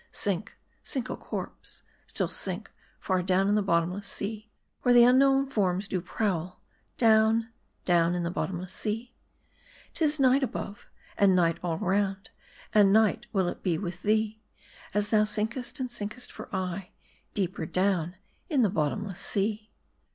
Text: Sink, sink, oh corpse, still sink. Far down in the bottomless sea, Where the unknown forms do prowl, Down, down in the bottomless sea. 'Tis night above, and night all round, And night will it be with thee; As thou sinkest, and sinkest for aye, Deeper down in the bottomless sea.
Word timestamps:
Sink, 0.11 0.57
sink, 0.81 1.11
oh 1.11 1.15
corpse, 1.15 1.83
still 2.07 2.27
sink. 2.27 2.71
Far 2.99 3.21
down 3.21 3.47
in 3.47 3.53
the 3.53 3.61
bottomless 3.61 4.07
sea, 4.07 4.49
Where 4.81 4.95
the 4.95 5.03
unknown 5.03 5.45
forms 5.45 5.87
do 5.87 6.01
prowl, 6.01 6.59
Down, 6.97 7.49
down 7.85 8.15
in 8.15 8.23
the 8.23 8.31
bottomless 8.31 8.73
sea. 8.73 9.13
'Tis 9.93 10.19
night 10.19 10.41
above, 10.41 10.87
and 11.19 11.35
night 11.35 11.59
all 11.61 11.77
round, 11.77 12.31
And 12.73 12.91
night 12.91 13.27
will 13.31 13.47
it 13.47 13.61
be 13.61 13.77
with 13.77 14.01
thee; 14.01 14.41
As 14.95 15.09
thou 15.09 15.23
sinkest, 15.23 15.79
and 15.79 15.91
sinkest 15.91 16.31
for 16.31 16.49
aye, 16.51 16.89
Deeper 17.35 17.67
down 17.67 18.15
in 18.49 18.63
the 18.63 18.71
bottomless 18.71 19.19
sea. 19.19 19.69